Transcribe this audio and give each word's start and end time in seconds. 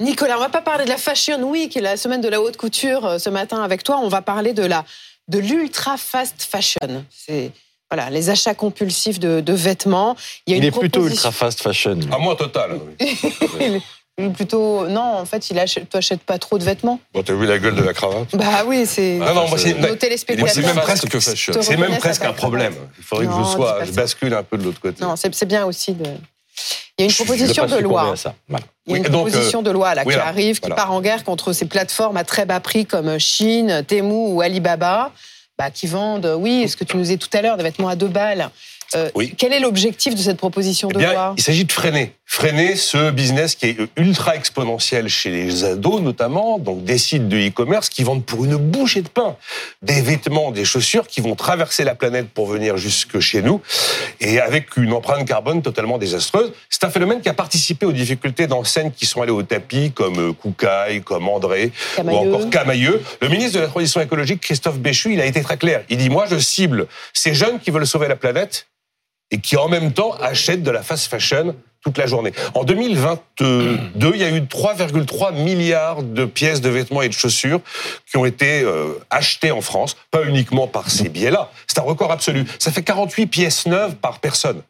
Nicolas, 0.00 0.36
on 0.36 0.40
va 0.40 0.50
pas 0.50 0.60
parler 0.60 0.84
de 0.84 0.90
la 0.90 0.98
Fashion 0.98 1.42
Week, 1.42 1.74
la 1.80 1.96
semaine 1.96 2.20
de 2.20 2.28
la 2.28 2.40
haute 2.40 2.58
couture 2.58 3.06
euh, 3.06 3.18
ce 3.18 3.30
matin 3.30 3.62
avec 3.62 3.82
toi. 3.82 3.98
On 4.02 4.08
va 4.08 4.20
parler 4.20 4.52
de 4.52 4.64
la 4.64 4.84
de 5.28 5.38
l'ultra 5.38 5.96
fast 5.96 6.42
fashion. 6.42 7.04
C'est 7.10 7.50
voilà, 7.90 8.10
les 8.10 8.30
achats 8.30 8.54
compulsifs 8.54 9.18
de, 9.18 9.40
de 9.40 9.52
vêtements. 9.54 10.16
Il, 10.46 10.50
y 10.50 10.54
a 10.54 10.58
une 10.58 10.64
est 10.64 10.70
plutôt 10.70 11.06
ultra 11.06 11.32
fast 11.32 11.62
fashion. 11.62 11.98
À 12.12 12.18
moi 12.18 12.36
total. 12.36 12.78
plutôt 14.34 14.88
non 14.88 15.02
en 15.02 15.26
fait 15.26 15.50
il 15.50 15.58
achète 15.58 15.90
tu 15.90 15.96
achètes 15.96 16.22
pas 16.22 16.38
trop 16.38 16.56
de 16.56 16.64
vêtements 16.64 16.98
bon 17.12 17.22
t'as 17.22 17.34
vu 17.34 17.44
la 17.44 17.58
gueule 17.58 17.74
de 17.74 17.82
la 17.82 17.92
cravate? 17.92 18.34
Bah 18.34 18.64
oui 18.66 18.86
c'est 18.86 19.20
ah 19.20 19.34
non 19.34 19.46
moi 19.46 19.58
c'est 19.58 19.74
nos 19.74 19.94
téléspectateurs 19.94 20.54
c'est 20.54 20.62
même 20.62 20.76
presque 20.76 21.20
c'est 21.60 21.76
même 21.76 21.98
presque 21.98 22.24
un 22.24 22.32
problème 22.32 22.74
il 22.96 23.04
faudrait 23.04 23.26
que 23.26 23.32
je 23.32 23.44
sois 23.44 23.84
je 23.84 23.92
bascule 23.92 24.32
un 24.32 24.42
peu 24.42 24.56
de 24.56 24.64
l'autre 24.64 24.80
côté 24.80 25.04
non 25.04 25.16
c'est 25.16 25.44
bien 25.44 25.66
aussi 25.66 25.92
de 25.92 26.06
il 26.98 27.02
y 27.02 27.04
a 27.04 27.10
une 27.10 27.14
proposition 27.14 27.66
de 27.66 27.76
loi. 27.76 28.14
Il 28.86 28.92
y 28.92 28.94
a 28.94 28.98
une 28.98 29.04
proposition 29.04 29.62
de 29.62 29.70
loi 29.70 29.94
là, 29.94 30.04
qui 30.04 30.14
arrive, 30.14 30.60
qui 30.60 30.70
part 30.70 30.92
en 30.92 31.00
guerre 31.00 31.24
contre 31.24 31.52
ces 31.52 31.66
plateformes 31.66 32.16
à 32.16 32.24
très 32.24 32.46
bas 32.46 32.60
prix 32.60 32.86
comme 32.86 33.18
Chine, 33.18 33.84
Temu 33.86 34.32
ou 34.32 34.40
Alibaba, 34.40 35.12
bah, 35.58 35.70
qui 35.70 35.86
vendent, 35.86 36.34
oui, 36.38 36.68
ce 36.68 36.76
que 36.76 36.84
tu 36.84 36.96
nous 36.96 37.02
disais 37.02 37.16
tout 37.16 37.28
à 37.32 37.42
l'heure, 37.42 37.56
des 37.56 37.62
vêtements 37.62 37.88
à 37.88 37.96
deux 37.96 38.08
balles. 38.08 38.50
Euh, 38.94 39.10
quel 39.36 39.52
est 39.52 39.58
l'objectif 39.60 40.14
de 40.14 40.20
cette 40.20 40.36
proposition 40.36 40.88
de 40.88 41.00
eh 41.00 41.06
loi? 41.06 41.34
Il 41.36 41.42
s'agit 41.42 41.64
de 41.64 41.72
freiner, 41.72 42.14
freiner 42.28 42.74
ce 42.74 43.12
business 43.12 43.54
qui 43.54 43.66
est 43.66 43.76
ultra 43.96 44.34
exponentiel 44.34 45.08
chez 45.08 45.30
les 45.30 45.64
ados 45.64 46.02
notamment, 46.02 46.58
donc 46.58 46.82
des 46.82 46.98
sites 46.98 47.28
de 47.28 47.38
e-commerce 47.38 47.88
qui 47.88 48.02
vendent 48.02 48.24
pour 48.24 48.44
une 48.44 48.56
bouchée 48.56 49.00
de 49.00 49.08
pain 49.08 49.36
des 49.80 50.02
vêtements, 50.02 50.50
des 50.50 50.64
chaussures 50.64 51.06
qui 51.06 51.20
vont 51.20 51.36
traverser 51.36 51.84
la 51.84 51.94
planète 51.94 52.28
pour 52.28 52.48
venir 52.48 52.76
jusque 52.76 53.20
chez 53.20 53.42
nous 53.42 53.62
et 54.20 54.40
avec 54.40 54.76
une 54.76 54.92
empreinte 54.92 55.26
carbone 55.26 55.62
totalement 55.62 55.98
désastreuse. 55.98 56.52
C'est 56.68 56.82
un 56.82 56.90
phénomène 56.90 57.20
qui 57.20 57.28
a 57.28 57.34
participé 57.34 57.86
aux 57.86 57.92
difficultés 57.92 58.48
d'enseignes 58.48 58.90
qui 58.90 59.06
sont 59.06 59.22
allées 59.22 59.30
au 59.30 59.44
tapis 59.44 59.92
comme 59.92 60.18
euh, 60.18 60.32
Koukaï, 60.32 61.02
comme 61.02 61.28
André 61.28 61.70
ou 62.02 62.10
encore 62.10 62.50
Camailleux. 62.50 63.02
Le 63.22 63.28
ministre 63.28 63.54
de 63.54 63.60
la 63.60 63.68
Transition 63.68 64.00
écologique, 64.00 64.40
Christophe 64.40 64.78
Béchu, 64.78 65.12
il 65.12 65.20
a 65.20 65.26
été 65.26 65.42
très 65.42 65.56
clair. 65.56 65.84
Il 65.88 65.98
dit 65.98 66.10
moi 66.10 66.26
je 66.28 66.38
cible 66.38 66.88
ces 67.12 67.34
jeunes 67.34 67.60
qui 67.60 67.70
veulent 67.70 67.86
sauver 67.86 68.08
la 68.08 68.16
planète 68.16 68.66
et 69.30 69.38
qui 69.38 69.56
en 69.56 69.68
même 69.68 69.92
temps 69.92 70.12
achètent 70.20 70.62
de 70.62 70.70
la 70.70 70.82
fast 70.82 71.08
fashion 71.08 71.54
la 71.96 72.06
journée. 72.06 72.32
En 72.54 72.64
2022, 72.64 73.78
il 74.14 74.20
y 74.20 74.24
a 74.24 74.30
eu 74.30 74.40
3,3 74.40 75.34
milliards 75.34 76.02
de 76.02 76.24
pièces 76.24 76.60
de 76.60 76.68
vêtements 76.68 77.02
et 77.02 77.08
de 77.08 77.14
chaussures 77.14 77.60
qui 78.08 78.16
ont 78.16 78.24
été 78.24 78.62
euh, 78.62 78.98
achetées 79.10 79.50
en 79.50 79.60
France, 79.60 79.96
pas 80.10 80.24
uniquement 80.24 80.66
par 80.66 80.90
ces 80.90 81.08
biais-là. 81.08 81.50
C'est 81.66 81.78
un 81.78 81.82
record 81.82 82.12
absolu. 82.12 82.44
Ça 82.58 82.72
fait 82.72 82.82
48 82.82 83.26
pièces 83.26 83.66
neuves 83.66 83.96
par 83.96 84.20
personne. 84.20 84.62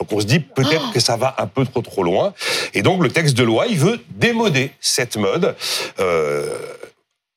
Donc 0.00 0.12
on 0.12 0.20
se 0.20 0.26
dit 0.26 0.40
peut-être 0.40 0.92
que 0.92 1.00
ça 1.00 1.16
va 1.16 1.34
un 1.38 1.46
peu 1.46 1.64
trop 1.64 1.82
trop 1.82 2.02
loin. 2.02 2.32
Et 2.74 2.82
donc 2.82 3.02
le 3.02 3.10
texte 3.10 3.36
de 3.36 3.42
loi, 3.42 3.66
il 3.66 3.78
veut 3.78 4.00
démoder 4.10 4.72
cette 4.80 5.16
mode. 5.16 5.56
Euh, 6.00 6.56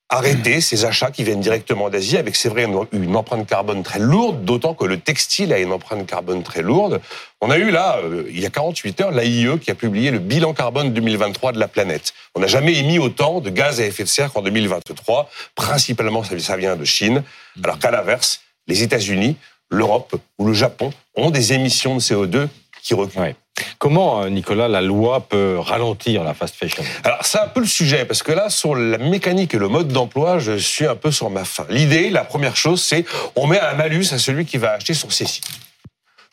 arrêter 0.09 0.61
ces 0.61 0.85
achats 0.85 1.11
qui 1.11 1.23
viennent 1.23 1.41
directement 1.41 1.89
d'Asie 1.89 2.17
avec, 2.17 2.35
c'est 2.35 2.47
vrai, 2.49 2.65
une, 2.91 3.15
empreinte 3.15 3.47
carbone 3.47 3.83
très 3.83 3.99
lourde, 3.99 4.45
d'autant 4.45 4.73
que 4.73 4.85
le 4.85 4.99
textile 4.99 5.51
a 5.51 5.59
une 5.59 5.73
empreinte 5.73 6.05
carbone 6.05 6.43
très 6.43 6.61
lourde. 6.61 7.01
On 7.41 7.51
a 7.51 7.57
eu 7.57 7.71
là, 7.71 7.97
euh, 8.03 8.23
il 8.29 8.39
y 8.39 8.45
a 8.45 8.49
48 8.49 9.01
heures, 9.01 9.11
l'AIE 9.11 9.59
qui 9.59 9.69
a 9.69 9.75
publié 9.75 10.11
le 10.11 10.19
bilan 10.19 10.53
carbone 10.53 10.93
2023 10.93 11.51
de 11.51 11.59
la 11.59 11.67
planète. 11.67 12.13
On 12.35 12.39
n'a 12.39 12.47
jamais 12.47 12.77
émis 12.77 12.99
autant 12.99 13.41
de 13.41 13.49
gaz 13.49 13.81
à 13.81 13.85
effet 13.85 14.03
de 14.03 14.09
serre 14.09 14.31
qu'en 14.31 14.41
2023. 14.41 15.29
Principalement, 15.55 16.23
ça 16.23 16.55
vient 16.55 16.75
de 16.75 16.85
Chine. 16.85 17.23
Alors 17.63 17.77
qu'à 17.77 17.91
l'inverse, 17.91 18.41
les 18.67 18.83
États-Unis, 18.83 19.35
l'Europe 19.69 20.15
ou 20.37 20.47
le 20.47 20.53
Japon 20.53 20.91
ont 21.15 21.31
des 21.31 21.51
émissions 21.51 21.95
de 21.95 22.01
CO2 22.01 22.47
qui 22.81 22.93
reculent. 22.93 23.35
Comment, 23.79 24.23
euh, 24.23 24.29
Nicolas, 24.29 24.67
la 24.67 24.81
loi 24.81 25.21
peut 25.21 25.57
ralentir 25.59 26.23
la 26.23 26.33
fast 26.33 26.55
fashion? 26.55 26.83
Alors, 27.03 27.23
c'est 27.23 27.39
un 27.39 27.47
peu 27.47 27.59
le 27.59 27.67
sujet, 27.67 28.05
parce 28.05 28.23
que 28.23 28.31
là, 28.31 28.49
sur 28.49 28.75
la 28.75 28.97
mécanique 28.97 29.53
et 29.53 29.59
le 29.59 29.67
mode 29.67 29.89
d'emploi, 29.89 30.39
je 30.39 30.57
suis 30.57 30.85
un 30.85 30.95
peu 30.95 31.11
sur 31.11 31.29
ma 31.29 31.45
fin. 31.45 31.65
L'idée, 31.69 32.09
la 32.09 32.23
première 32.23 32.55
chose, 32.55 32.81
c'est 32.81 33.05
on 33.35 33.47
met 33.47 33.59
un 33.59 33.73
malus 33.75 34.07
à 34.11 34.17
celui 34.17 34.45
qui 34.45 34.57
va 34.57 34.71
acheter 34.71 34.93
sur 34.93 35.11
ces 35.11 35.25
sites. 35.25 35.47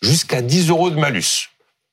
Jusqu'à 0.02 0.42
10 0.42 0.70
euros 0.70 0.90
de 0.90 0.96
malus. 0.96 1.50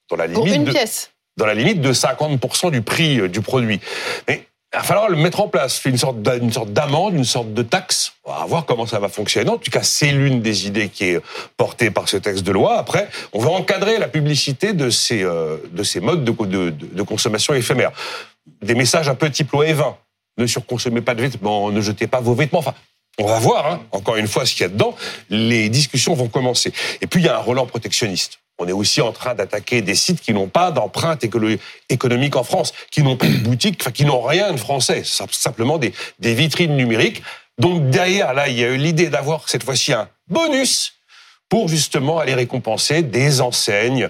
Dans 0.09 0.17
la 0.17 0.27
limite 0.27 0.43
Pour 0.43 0.53
une 0.53 0.65
pièce 0.65 1.11
dans 1.37 1.45
la 1.45 1.53
limite 1.53 1.81
de 1.81 1.93
50% 1.93 2.71
du 2.71 2.81
prix 2.81 3.19
euh, 3.19 3.29
du 3.29 3.41
produit. 3.41 3.79
Mais 4.27 4.45
il 4.73 4.77
va 4.77 4.83
falloir 4.83 5.09
le 5.09 5.17
mettre 5.17 5.41
en 5.41 5.49
place, 5.49 5.83
une 5.83 5.97
sorte 5.97 6.21
d'amende, 6.21 7.13
une 7.13 7.25
sorte 7.25 7.53
de 7.53 7.61
taxe. 7.61 8.13
On 8.23 8.31
va 8.31 8.45
voir 8.45 8.65
comment 8.65 8.85
ça 8.85 8.99
va 8.99 9.09
fonctionner. 9.09 9.49
En 9.49 9.57
tout 9.57 9.69
cas, 9.69 9.83
c'est 9.83 10.11
l'une 10.11 10.41
des 10.41 10.65
idées 10.65 10.87
qui 10.87 11.05
est 11.09 11.21
portée 11.57 11.91
par 11.91 12.07
ce 12.07 12.15
texte 12.15 12.43
de 12.43 12.53
loi. 12.53 12.77
Après, 12.77 13.09
on 13.33 13.39
va 13.39 13.49
encadrer 13.49 13.99
la 13.99 14.07
publicité 14.07 14.71
de 14.71 14.89
ces, 14.89 15.23
euh, 15.23 15.57
de 15.71 15.83
ces 15.83 15.99
modes 15.99 16.23
de, 16.23 17.03
consommation 17.03 17.53
éphémère. 17.53 17.91
Des 18.61 18.75
messages 18.75 19.09
un 19.09 19.15
peu 19.15 19.29
type 19.29 19.51
loi 19.51 19.65
E20. 19.65 19.95
Ne 20.37 20.47
surconsommez 20.47 21.01
pas 21.01 21.15
de 21.15 21.21
vêtements, 21.21 21.69
ne 21.69 21.81
jetez 21.81 22.07
pas 22.07 22.21
vos 22.21 22.33
vêtements. 22.33 22.59
Enfin, 22.59 22.73
on 23.19 23.25
va 23.25 23.39
voir, 23.39 23.67
hein, 23.67 23.81
encore 23.91 24.15
une 24.15 24.27
fois, 24.27 24.45
ce 24.45 24.53
qu'il 24.53 24.61
y 24.61 24.65
a 24.65 24.69
dedans. 24.69 24.95
Les 25.29 25.67
discussions 25.67 26.13
vont 26.13 26.29
commencer. 26.29 26.71
Et 27.01 27.07
puis, 27.07 27.19
il 27.19 27.25
y 27.25 27.29
a 27.29 27.35
un 27.35 27.41
relent 27.41 27.65
protectionniste 27.65 28.40
on 28.61 28.67
est 28.67 28.71
aussi 28.71 29.01
en 29.01 29.11
train 29.11 29.33
d'attaquer 29.33 29.81
des 29.81 29.95
sites 29.95 30.21
qui 30.21 30.33
n'ont 30.33 30.47
pas 30.47 30.71
d'empreinte 30.71 31.23
économique 31.89 32.35
en 32.35 32.43
France, 32.43 32.73
qui 32.91 33.01
n'ont 33.01 33.17
pas 33.17 33.25
de 33.25 33.37
boutique, 33.37 33.79
enfin, 33.81 33.91
qui 33.91 34.05
n'ont 34.05 34.21
rien 34.21 34.51
de 34.53 34.57
français, 34.57 35.03
simplement 35.03 35.79
des, 35.79 35.93
des 36.19 36.35
vitrines 36.35 36.75
numériques. 36.75 37.23
Donc 37.57 37.89
derrière, 37.89 38.33
là, 38.33 38.47
il 38.47 38.59
y 38.59 38.63
a 38.63 38.69
eu 38.69 38.77
l'idée 38.77 39.09
d'avoir 39.09 39.49
cette 39.49 39.63
fois-ci 39.63 39.93
un 39.93 40.07
bonus 40.27 40.93
pour 41.49 41.67
justement 41.67 42.19
aller 42.19 42.35
récompenser 42.35 43.01
des 43.01 43.41
enseignes 43.41 44.09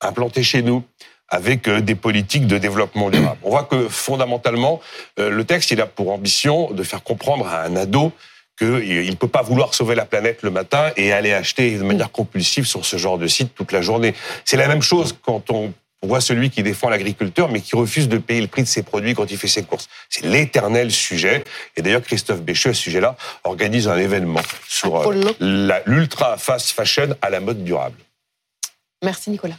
implantées 0.00 0.42
chez 0.42 0.62
nous 0.62 0.82
avec 1.28 1.68
euh, 1.68 1.80
des 1.80 1.94
politiques 1.94 2.46
de 2.46 2.58
développement 2.58 3.10
durable. 3.10 3.38
On 3.44 3.50
voit 3.50 3.64
que 3.64 3.88
fondamentalement, 3.88 4.80
euh, 5.18 5.30
le 5.30 5.44
texte, 5.44 5.70
il 5.70 5.80
a 5.80 5.86
pour 5.86 6.10
ambition 6.10 6.72
de 6.72 6.82
faire 6.82 7.02
comprendre 7.02 7.46
à 7.46 7.62
un 7.62 7.76
ado 7.76 8.12
qu'il 8.58 9.10
ne 9.10 9.14
peut 9.14 9.28
pas 9.28 9.42
vouloir 9.42 9.74
sauver 9.74 9.94
la 9.94 10.04
planète 10.04 10.42
le 10.42 10.50
matin 10.50 10.90
et 10.96 11.12
aller 11.12 11.32
acheter 11.32 11.76
de 11.76 11.82
manière 11.82 12.10
compulsive 12.10 12.66
sur 12.66 12.84
ce 12.84 12.96
genre 12.96 13.18
de 13.18 13.26
site 13.26 13.54
toute 13.54 13.72
la 13.72 13.80
journée. 13.80 14.14
C'est 14.44 14.56
la 14.56 14.68
même 14.68 14.82
chose 14.82 15.16
quand 15.22 15.50
on 15.50 15.72
voit 16.02 16.20
celui 16.20 16.50
qui 16.50 16.62
défend 16.62 16.88
l'agriculteur 16.88 17.50
mais 17.50 17.60
qui 17.60 17.76
refuse 17.76 18.08
de 18.08 18.18
payer 18.18 18.40
le 18.40 18.46
prix 18.46 18.62
de 18.62 18.68
ses 18.68 18.82
produits 18.82 19.14
quand 19.14 19.30
il 19.30 19.36
fait 19.36 19.48
ses 19.48 19.62
courses. 19.62 19.88
C'est 20.08 20.24
l'éternel 20.24 20.90
sujet. 20.90 21.44
Et 21.76 21.82
d'ailleurs, 21.82 22.02
Christophe 22.02 22.42
Bécheux, 22.42 22.70
à 22.70 22.74
ce 22.74 22.82
sujet-là, 22.82 23.16
organise 23.44 23.88
un 23.88 23.98
événement 23.98 24.42
sur 24.66 24.96
euh, 24.96 25.82
l'ultra 25.86 26.36
fast 26.36 26.70
fashion 26.70 27.14
à 27.22 27.30
la 27.30 27.40
mode 27.40 27.64
durable. 27.64 27.96
Merci 29.02 29.30
Nicolas. 29.30 29.56